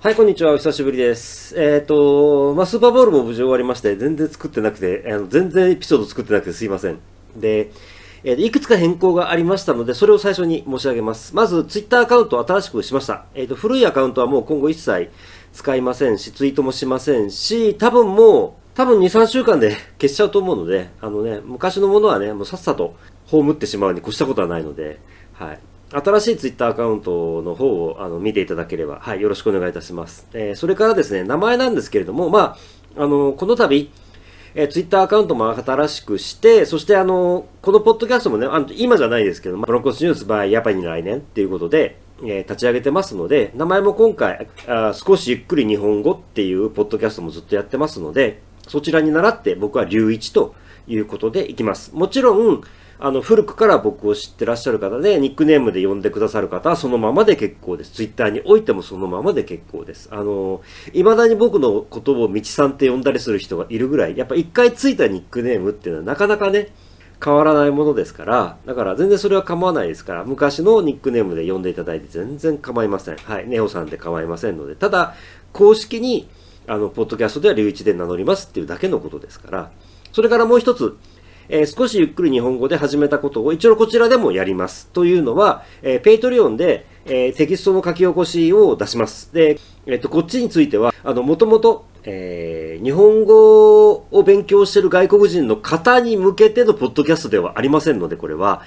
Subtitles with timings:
[0.00, 0.52] はい、こんにちは。
[0.52, 1.60] お久しぶりです。
[1.60, 7.00] えっ、と、まあ、スーパーボールも無事終わりまして、全然作ってなくて、あの全然エピソード作ってなくてすいません。
[7.34, 7.72] で、
[8.22, 11.34] えーいくつか変更がありましたので、それを最初に申し上げます。
[11.34, 13.24] まず、ツイッターアカウントを新しくしました。
[13.34, 15.10] えっ、と、古いアカウントはもう今後一切
[15.52, 19.70] 使いませんし、ツイートもしませんし、多分もう、多分2、3週間で
[20.00, 22.94] 消しちゃうと思うので、あのね、昔のものはね、もうさっさと
[23.26, 25.00] 葬ってしまうに越したことはないので、
[25.32, 25.58] はい。
[25.90, 30.26] 新しいツイッターアカウントの方をあの見ていただければ、はい、よろしくお願いいたします。
[30.34, 32.56] えーそれからですね、名前なんですけれども、ま
[32.96, 33.90] あ、あの、この度、
[34.54, 50.54] えー、ツイッターアカウントも新しくして、そしてあの、このポッドキャストもね、あの今じゃないですけど、ブロンコスニュース by やっぱり来年っていうことで、えー立ち上げてますので、名前も今回、あ少しゆっくり日本語っていうポッドキャストもずっとやってますので、そちらに倣って僕は龍一と
[50.86, 51.94] いうことでいきます。
[51.94, 52.62] もちろん、
[53.00, 57.92] あの、古くから僕を知ってらっしゃる方で、ニックネームで呼んでくださる方はそのままで結構です。
[57.92, 60.08] ツイッターにおいてもそのままで結構です。
[60.10, 60.62] あの、
[60.92, 66.72] 未だに僕のことを道さんって呼んだりする人がいるぐらい、やっぱ一回ついたニックネームっていうのはなかなかね、
[67.24, 73.16] 変わらないものですから、だから全然それは構わないですから、昔のニックネームで呼んでいただいて全然構いません。
[73.16, 75.14] はい、ネオさんで構いませんので、ただ、
[75.52, 76.28] 公式に、
[76.66, 79.70] あの、ポッドキャストでは龍一で名乗りますっていうだけのことですから、
[80.12, 80.96] それからもう一つ、
[81.48, 84.88] えー少しゆっくり日本語で始めたことを一応こちらでもやります。
[84.88, 89.32] というのは、えーペイトリオンで、えーテキストの書き起こしを出します。
[89.32, 98.62] で、えっと、こっちについては、あの、もともと、えー日本語を勉強している外国人の方に向けてのポッドキャストではありませんので、これは、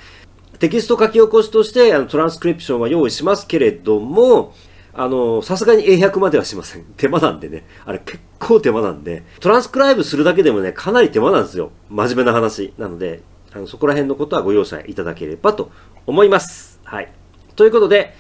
[0.60, 4.54] テキスト書き起こしとして、あの、トランスクリプションは用意しますけれども、
[4.94, 6.84] あの、さすがに英訳まではしません。
[6.98, 7.66] 手間なんでね。
[7.86, 9.24] あれ結構手間なんで。
[9.40, 11.72] トランスクライブするだけでもね、かなり手間なんですよ。
[11.90, 12.74] 真面目な話。
[12.78, 13.22] なので、
[13.54, 15.72] あのそこら辺のことはご容赦いただければと
[16.06, 16.80] 思います。
[16.84, 17.12] はい。
[17.56, 18.16] ということで、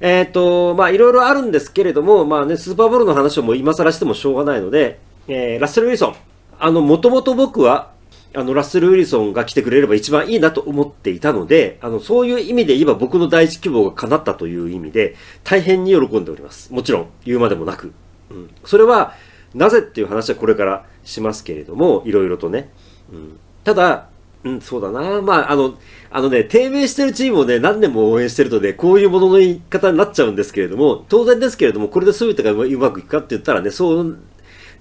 [0.00, 4.98] えっ、と、まあ、いろいろあるんですけれども、まあね、スーパーボールの話をもう今更してもしょうがないので、
[5.28, 6.16] えーラッセル・ウィルソン。
[6.58, 7.92] あの、もともと僕は、
[8.34, 16.72] あの、ラッセル・ウィルソンが来てくれれば一番いいなと思っていたので、あの、そういう意味で言えば僕の第一希望が叶ったという意味で、大変に喜んでおります。
[16.72, 17.92] もちろん、言うまでもなく。
[18.30, 18.50] うん。
[18.64, 19.14] それは、
[19.54, 22.70] なぜっていう話はこれからしますけれども、いろいろとね。
[23.12, 23.38] うん。
[23.64, 24.08] ただ、
[24.44, 25.22] うん、そうだな。
[25.22, 25.74] まあ、あの、
[26.10, 34.18] あのね、低迷してるチームをね、何年も応援してるとね、こういうものの言い方になっちゃうんですけれども、当然ですけれども、これで全てがうまくいくかって言ったらね、そう、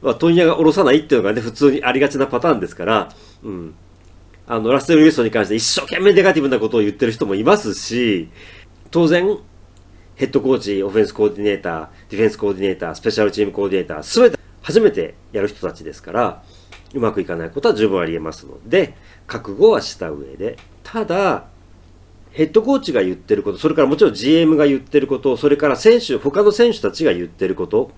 [0.02, 3.10] まあ、問屋が下ろさないっていうのがね、普通にありがちなパターンですから、
[3.44, 3.76] うん。
[4.48, 8.30] あの、ラッセル・ウィルソンに関して一生懸命ネガティブなことを言ってる人もいますし、
[8.90, 9.38] 当然、
[10.16, 16.44] ヘッドコーチ、オフェンスコーディネーター、ディフェンスコーディネーター、スペシャルチームコーディネーター、すべて初めてやる人たちですから、
[16.94, 18.96] うまくいかないことは十分あり得ますので、
[19.28, 21.46] 覚悟はした上で、ただ、
[22.32, 27.92] ヘッドコーチが言ってること、それからもちろん GM が言ってること、それから選手、他の選手たちが言ってること、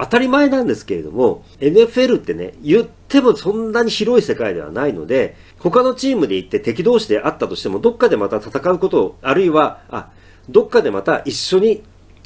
[0.00, 10.10] 当たり前なんですけれども、NFL ってね、言ってもそんなに広い世界ではないので、他のチームで行って敵同士であったとしても、どっかでまた戦うことを、あるいは、あ、
[10.48, 11.82] どっかでまた一緒に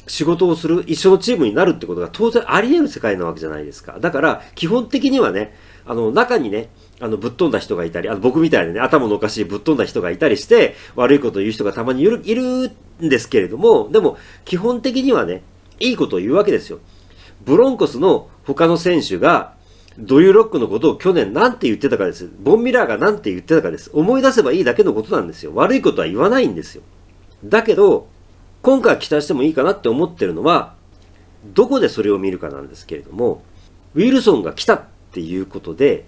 [0.07, 3.97] 仕事をする、一緒のチームになるってことが当然あり得る世界なわけじゃないですか。
[3.99, 5.53] だから、基本的にはね、
[5.85, 6.69] あの、中にね、
[7.01, 12.71] あの、ぶっ飛んだ人がいたり、あの、僕みたいなね、頭のおかしいぶっ飛んだ人がいたりして、悪いことを言う人がたまにいる、いる
[13.03, 15.43] んですけれども、でも、基本的にはね、
[15.79, 16.79] いいことを言うわけですよ。
[17.43, 19.53] ブロンコスの他の選手が、
[19.97, 22.29] ドリューロックのことを去年なんて言ってたかです。
[22.39, 23.89] ボンミラーがなんて言ってたかです。
[23.93, 25.53] 思い出せばいいだけのことなんですよ。
[25.55, 26.83] 悪いことは言わないんですよ。
[27.45, 28.07] だけど、
[28.61, 30.75] 今回期待してもいいかなって思ってるのは、
[31.53, 33.43] どこでそれを見るかなんですけれども、
[33.93, 36.05] ウィルソンが来たっていうことで、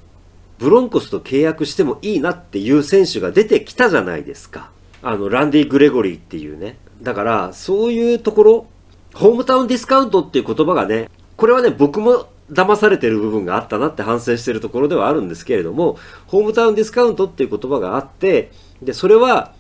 [0.59, 4.71] ブロンコスと契約してもいいなっていう選手が出てきたじゃないですか。
[5.03, 6.77] あの、ランディ・グレゴリーっていうね。
[7.01, 8.67] だから、そういうところ、
[9.13, 19.53] ホームタウンディスカウントっていう言葉がね、これはね、僕も騙されてる部分があったなって反省してるところではあるんですけれども、ホームタウンディスカウントっていう言葉があって、で、それは、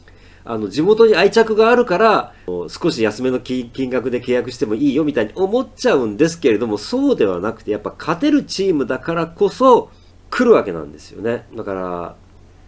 [0.43, 2.33] あの、地元に愛着があるから、
[2.69, 9.91] 少し安めの金額で契約してもいいよみたいに思っちゃうんですけれども、そうではなくて、やっぱ勝てるチームだからこそ
[10.29, 11.45] 来るわけなんですよね。
[11.53, 12.15] だから、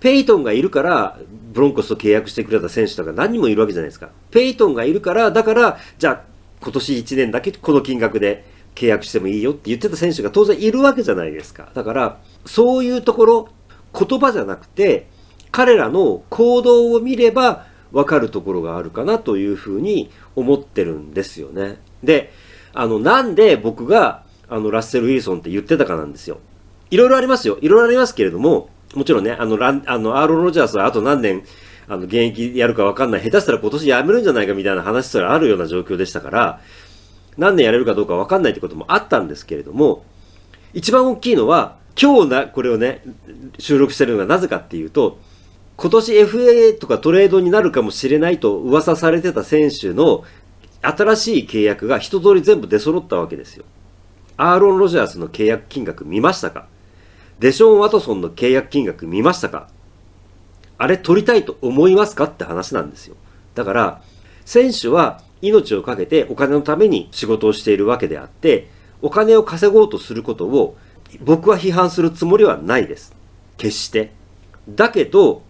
[0.02, 1.18] ペイトンがいるから、
[1.54, 4.10] ブロンコスと契約してくれた選手とか何人もいるわけじゃないですか。
[4.30, 6.22] ペイトンがいるから、だから、じゃあ、
[6.62, 8.46] 今年1年だけこの金額で
[8.80, 11.70] 契約してもいいよって言ってた選手が当然いるわけじゃないですか。
[11.74, 13.50] だから、そういうところ、
[13.94, 15.08] 言葉じゃなくて、
[15.52, 21.80] 彼らの行動を見れば分かるところがあるかなというふうに思ってるんですよね。
[22.04, 22.32] で、
[22.74, 26.40] あの、なんで僕が、あの、ラッセル・ウィルソンって言ってたかなんですよ。
[26.92, 27.58] いろいろありますよ。
[27.62, 31.44] いろいろありますけれども、もちろんね、あの、ラン、あの、アーロン・ロジャースはあと何年、
[31.88, 33.22] あの、現役やるか分かんない。
[33.22, 36.62] 下手したら今年辞めるんじゃないかみたいな話すらあるような状況でしたから、
[37.40, 40.04] 何年やれるかどうかわかんないってこともあったんですけれども、
[40.74, 43.04] 一番大きいのは、今日な、これをね、
[43.58, 45.18] 収録してるのがなぜかっていうと、
[45.78, 50.26] 今年 FA とかトレードになるかもしれないと噂されてた選手の
[50.82, 53.64] 新しい契約が一通り全部出揃ったわけですよ。
[54.38, 56.68] アーロン・ロジャースの契約金額見ましたか？
[57.40, 59.70] デション・ワトソンの契約金額見ましたか？
[60.78, 62.26] あれ取りたいと思いますか？
[62.26, 63.16] って話なんですよ。
[63.56, 64.02] だから、
[64.46, 68.68] 選手は命をかけてお金のために仕事をしているわけであって、
[69.02, 70.78] お金を稼ごうとすることを
[71.22, 73.16] 僕は批判するつもりはないです。
[73.58, 74.12] 決して。
[74.68, 75.44] だけど、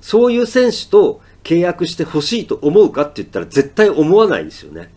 [0.00, 4.90] そういう選手と契約してほしいと思うかって言ったら絶対思わないですよね。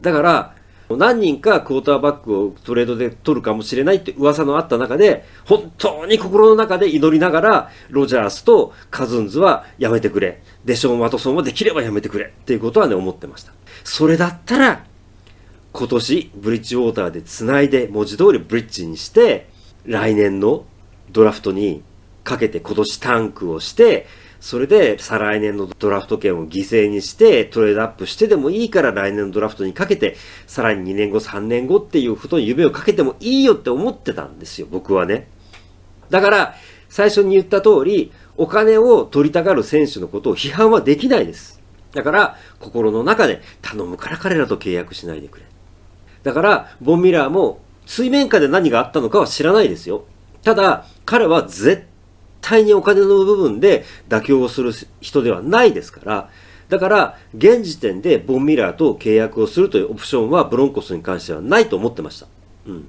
[0.00, 0.54] だから、
[0.96, 10.42] 何人かクォーターバックをトレードで取るかもしれないって噂のあった中で、本当に心の中で祈りながら、ロジャースとカズンズはやめてくれ。
[10.64, 12.26] デション・ワトソンはできればやめてくれ。
[12.26, 13.52] っていうことはね、思ってました。
[13.84, 14.84] それだったら、
[15.72, 19.48] 今年ブリッジウォーターで繋いで文字通りブリッジにして、
[19.84, 20.64] 来年の
[21.10, 21.82] ドラフトに
[22.24, 24.06] かけて今年タンクをして、
[24.42, 30.16] それで再来年のドラフト権を犠牲にしてトレードアップしてでもいいから来年のドラフトにかけて、
[30.48, 35.28] さらに2年後、3年後っていうことに夢をかけてもいいよって思ってたんですよ、僕はね。
[36.10, 36.54] だから、
[36.88, 41.62] 最初に言った通り、お金を取りたがる選手のことを批判はできないです。
[41.94, 45.44] だから、心の中で頼むから彼らと契約しないでくれ。
[46.24, 50.04] だから、ボンミラーも水面下で何があったのかは知らないですよ。
[50.42, 51.91] ただ、彼は絶
[52.42, 56.30] 対にお金の部分で妥協をする人ではないですから、
[56.68, 62.26] だから、現時点でボンミラーと契約をするというオプションはブロンコスに関してはないと思ってました。
[62.66, 62.88] うん。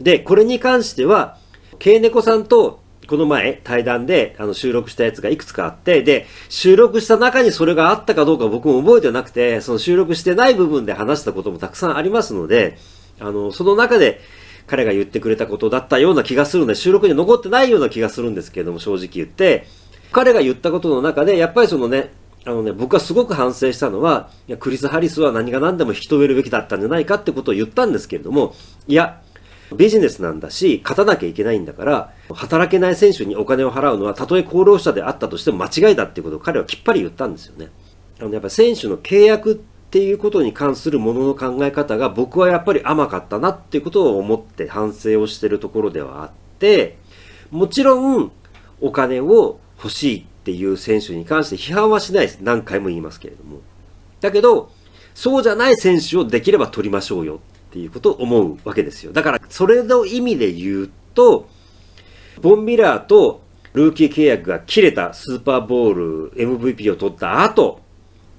[0.00, 1.38] で、これに関しては、
[1.78, 12.76] ケイネコさんとこの前対談であの収録したやつがいくつかあって、で、収録した中にそれがあったかどうか僕も覚えてなくて、その収録してない部分で話したこともたくさんありますので、
[13.18, 14.20] あの、その中で
[14.68, 19.66] 彼が言ってくれたことだったような気がするので、収録に残ってないような気がするんですけれども、正直言って、
[20.12, 22.12] 彼が言ったことの中で、やっぱりそのね、
[22.44, 28.54] あのね、僕はすごく反省したのは、いや、クリス・ハリスは何が何でも引き止めるべきだったんじゃないかってことを言ったんですけれども、
[28.86, 29.20] いや、
[29.74, 37.68] ビジネスなんだし、勝たなきゃいけないんだから、働けない選手にお金を払うのは、たとえ功労者であったとしても間違いだっていうことを彼はきっぱり言ったんですよね。
[38.20, 46.98] あの、やっぱ選手の契約っていうことに関するものの考え方が僕はやっぱり甘かったなっていうことを思って反省をしてるところではあって、
[47.50, 48.30] もちろん
[48.82, 52.40] お金を欲しいっていう選手に関して批判はしないです。
[52.42, 53.60] 何回も言いますけれども。
[54.20, 54.70] だけど、
[55.14, 59.12] そうじゃない選手をできれば取りましょうよっていうことを思うわけですよ。
[59.12, 61.48] だから、それの意味で言うと、
[62.42, 63.40] ボンミラーと
[63.72, 67.80] ルーキー契約が切れたスーパーボール MVP を取った後、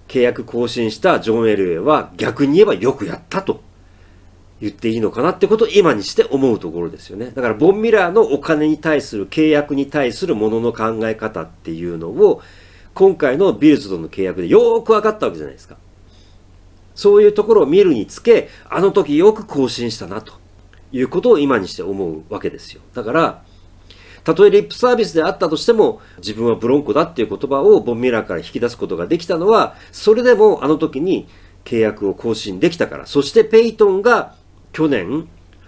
[0.09, 3.61] 契約更新したジョン・エルウェイは逆に言えばよくやったと
[4.59, 7.27] 言っていいのかなってことを今にして思うところですよね。
[7.27, 12.41] だからボンミラーのお金に対する契約に対するものの考え方っていうのを
[12.93, 15.77] 今回のビルズとの契約でよーく分かったわけじゃないですか。
[16.95, 20.33] そういうところを見るにつけ、あの時よく更新したなと
[20.91, 22.81] いうことを今にして思うわけですよ。
[22.93, 23.43] だから、
[24.23, 31.27] たとえリップサービスであったとしても、自分はブロンコだっていう言葉をボンミラーから引き出すことができたのは、それでもあの時に
[31.65, 34.35] 契約を更新できたから、そしてペイトンが
[34.73, 35.27] 去年、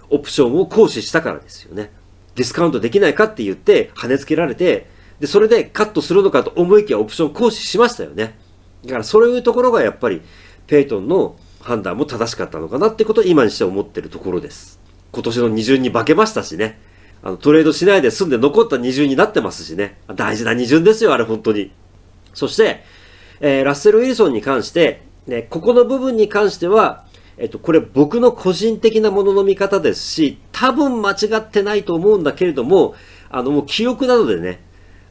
[0.09, 1.91] オプションを行使したからですよね。
[2.35, 4.87] ディスカウントできないかって言って跳ねつけられて、
[5.19, 8.37] で、それでカットするのかと思いきやオプション行使しましたよね。
[8.83, 10.21] だからそういうところがやっぱり
[10.67, 14.79] ペイトンの判断も正しかったのかなってことを今にして思ってるところです。
[15.11, 16.79] 今年の二巡に化けましたしね。
[17.23, 19.99] あの、トレードしないで済んで残った二巡になってますしね。
[20.15, 21.71] 大事な二巡ですよ、あれ本当に。
[22.33, 22.83] そして、
[23.39, 27.05] えー、ラッセル・ウィルソンに関して、ね、ここの部分に関しては、
[27.37, 32.95] えっと、これ僕の個人的なものの見方ですし、多分間違ってないと思うんだけれども、
[33.29, 34.61] あの、もう記憶などでね、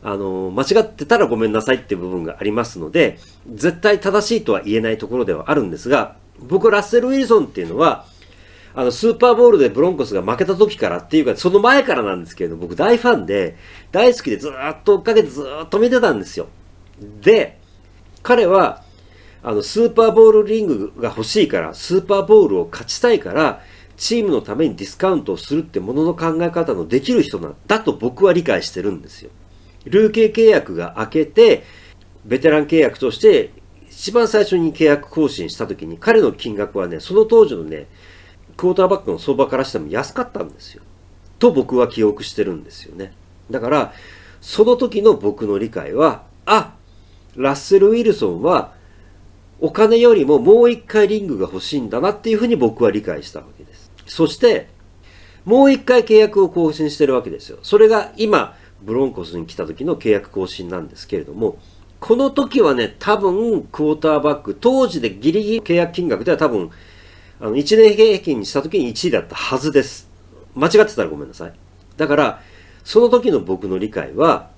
[0.02, 3.18] あの、間違ってたらごめんなさいっていう部分がありますので、
[3.52, 8.06] 絶対正しいとは言えないところではあるんですが、僕、ラッセル・ウィルソンっていうのは、
[8.74, 13.56] あの、スーパーボールでブロンコスが負けた時からっていうか、その前からなんですけれど、僕大ファンで、
[13.90, 16.46] 大好きでずっと追っかけてずっと見てたんですよ。
[17.22, 17.58] で、
[18.22, 18.82] 彼は、
[19.42, 23.62] あの、スーパーボールリングが欲しいから、スーパーボールを勝ちたいから、
[23.96, 29.30] チームのためにディスカウントをするってものの考え方のできる人なんだと僕は理解してるんですよ。
[29.84, 31.64] ルーケー契約が明けて、
[32.24, 33.50] ベテラン契約として
[33.90, 37.88] 一番最初に契約更新した時に彼の金額はね、その当時のね、
[38.60, 40.82] クォーターバックの相場からしても安かったんですよ。
[41.38, 43.14] と僕は記憶してるんですよね。
[43.50, 43.94] だから、
[44.42, 46.74] その時の僕の理解は、あ、
[47.36, 48.74] ラッセル・ウィルソンは
[49.60, 53.90] お金よりももう一回リングが欲しいんだなっていうふうに僕は理解したわけです。
[54.04, 54.68] そして、
[55.46, 57.60] もう一回契約を更新してるわけですよ。
[57.62, 61.56] それが今、ブロンコスに来た時の契約更新なんですけれども、
[61.98, 66.70] この時はね、多分、クォーターバック、当時でギリギリ契約金額では多分、
[67.40, 70.10] あの、1年平均にした時に1位だったはずです。
[70.54, 71.52] 間違ってたらごめんなさい。
[71.96, 72.42] だから、
[72.84, 74.50] その時の僕の理解は、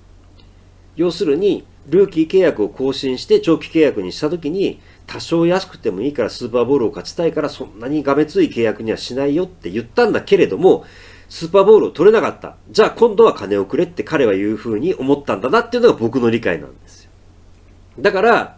[0.95, 10.85] 要するに、ルーキー契約を更新して長期契約にした時に、多少安くてもいいからスーパーボールを勝ちたいからそんなにがめつい契約にはしないよって言ったんだけれども、
[11.29, 12.57] スーパーボールを取れなかった。
[12.69, 17.11] じゃあ今度は金をくれって彼は言う風に思ったんだなっていうのが僕の理解なんですよ。
[17.99, 18.57] だから、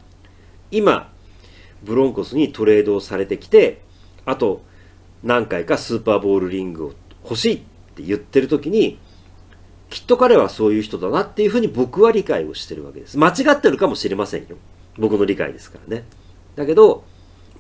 [0.72, 1.12] 今、
[1.84, 3.85] ブロンコスにトレードをされてきて、
[4.26, 4.62] あと
[5.24, 7.60] 何回かスーパーボールリングを欲しいっ
[7.96, 9.00] て言ってる時に、
[9.90, 13.18] きっと彼はそういう人だなっていうふうに僕は理解をしてるわけです。
[13.18, 14.58] 間違ってるかもしれませんよ。
[14.98, 16.04] 僕の理解ですからね。
[16.56, 17.04] だけど、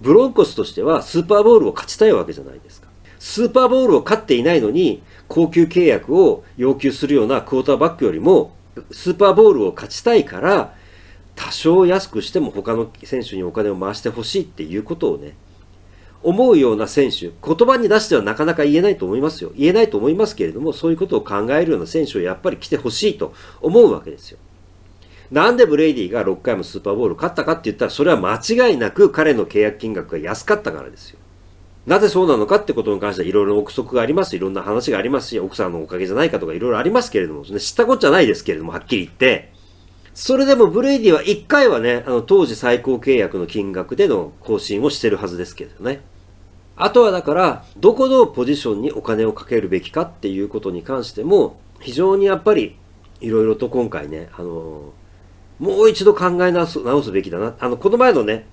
[0.02, 2.88] ブロンコスとしてはスーパーボールを勝ちたいわけじゃないですか。
[3.20, 8.54] スーパーボールを勝っていないのに、高級契約を要求するようなクォーターバックよりも、
[8.92, 10.76] スーパーボールを勝ちたいから、
[11.36, 15.36] 多少安くしても他の選手にお金を回してほしいっていうことをね、
[16.24, 19.52] 思うような選手、言葉に出してはなかなか言えないと思いますよ。
[19.56, 24.40] 言えないと思いますけれども、そういうことを考えるような選手をやっぱり来てほしいと思うわけですよ。
[25.32, 31.20] なんでブレイディが6回もスーパーボウル勝ったかって言ったら、それは間違いなく彼の契約金額が安かったからですよ。
[31.86, 34.36] なぜそうなのかってことに関してはいろいろ憶測があります。
[34.36, 39.55] いろんな話がありますし、奥さんのおかげじゃないかとかいろいろありますけれども、ね、知ったこっちゃないですけれども、はっきり言って。
[40.16, 46.00] それでもブレイディは1回はね、あの当時最高契約の金額での更新をしてるはずですけどね。
[46.78, 52.78] あとはだから、どこのポジションにお金をかけるべきかっていうことに関しても、非常にやっぱり、
[53.20, 54.94] いろいろと今回ね、あの
[55.60, 57.56] もう一度考え直す直すべきだな。
[57.60, 58.48] あの、この前のね、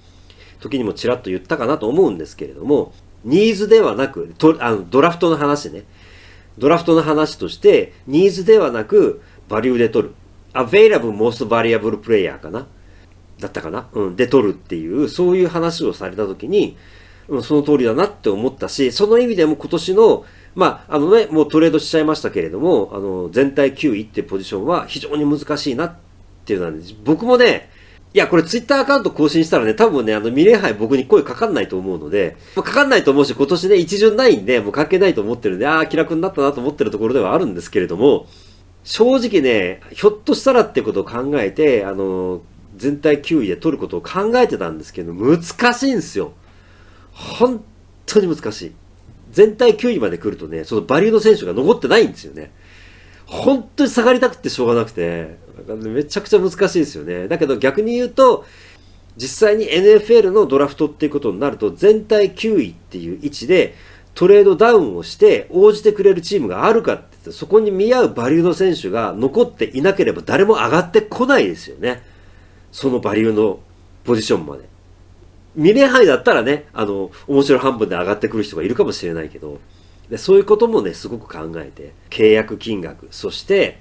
[0.58, 2.92] 時にもちらっと言ったかなと思うんですけれども、
[3.24, 5.84] ニーズではなく、とあのドラフトの話ね。
[6.58, 10.14] ドラフトの話として、ニーズではなく、バリューで取る。
[10.54, 12.66] Available most variable player かな？
[13.38, 13.88] だったかな？
[13.92, 14.16] うん。
[14.16, 16.76] で取るっていう、そういう話をされたときに、
[17.28, 25.96] うん、その通りだなって思ったし、その意味でも今年の、まあ、あのね、もうトレードしちゃいましたけれども、あの、全体9位ってポジションは非常に難しいなっ
[26.44, 27.70] ていうのは、ね、僕もね、
[28.12, 38.26] いや、これツイッターアカウント更新したらね、多分ね、あの、ミレー杯僕に声かかんないと思うので、かかんないと思うし、今年ね、一巡ないんで、もう関係ないと思ってるんで、ああ、気楽になったなと思ってるところではあるんですけれども、
[38.84, 42.42] 正直ね、ひょっとしたらってことを考えて、あの、
[42.76, 46.32] 全体9位で取ることを考えてたんですけど、難しいんですよ。
[47.12, 47.62] 本
[48.06, 48.72] 当に難しい。
[49.30, 52.52] 全体9位まで来るとね、そのバリューの選手が残ってないんですよね。
[53.26, 57.28] 本当に下がりたくてしょうがなくて、めちゃくちゃ難しいですよね。
[57.28, 58.44] だけど逆に言うと、
[59.16, 63.74] 実際に NFL のドラフトっていうことになると、全体9位っていう位置で
[64.14, 72.02] トレードダウンをして応じてくれるチームがあるかってってそこに見合うバリューの選手が残っていなければ誰も上がってこないですよね。
[72.72, 73.60] そのバリューの
[74.04, 74.68] ポジションまで。
[75.56, 79.60] 2年半だったらね、あの、面白半分で上がってくる人がいるかもしれないけど、
[80.08, 83.78] でそういうこともね、すごく考えて、契約金額、そして、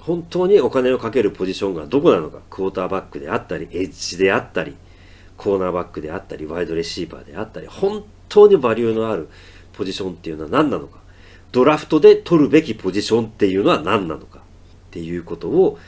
[0.00, 4.76] 本当にお金をかけるポジションがどこなのか、クォーターバックであったり、エッジであったり、
[5.38, 9.30] コーナーバックであったり、ワイドレシーバーであったり、本当にバリューのある
[9.76, 10.98] ポジションっていうのは何なのか、
[11.52, 14.42] ドラフトで取るべきポジションっていうのは何なのかっ
[14.90, 15.78] ていうことを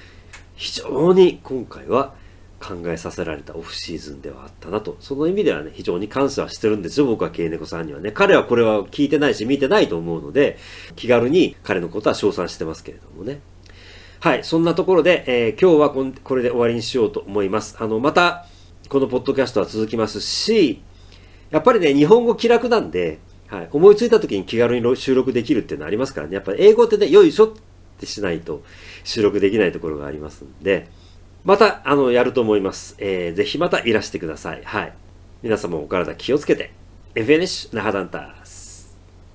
[0.54, 2.14] 非常に今回は
[2.60, 4.96] 考えさせられたオフシーズンではあったなと。
[5.00, 8.12] その意味ではね、非常に感謝はしてるんですよ、僕はケイネコさんにはね。
[8.12, 10.58] 彼はこれは聞いてないし見てないと思うので、
[10.96, 13.40] 気軽に彼のことは称賛してますけれどもね。
[14.20, 17.76] はい、そんなところで、えー、今日はこれで終わりにしようと思います。
[17.78, 18.46] あの、また、
[18.88, 20.80] このポッドキャストは続きますし、
[21.50, 26.34] やっぱりね、日本語気楽なんで、はい、思いついた時に気軽に収録できるっていうのはありますからね。
[26.34, 27.52] やっぱり英語ってね、よいしょっ
[27.98, 28.62] てしないと
[29.04, 30.88] 収録できないところがありますんで、
[31.44, 32.96] また、あの、やると思います。
[32.98, 34.62] えー、ぜひまたいらしてください。
[34.64, 34.92] はい。
[35.42, 36.72] 皆様お体気をつけて。
[37.14, 38.35] FNH 那覇ダンター。